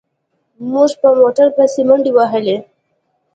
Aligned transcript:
موږ 0.71 0.91
په 1.01 1.09
موټر 1.19 1.47
پسې 1.55 1.81
منډې 1.87 2.11
وهلې. 2.17 2.57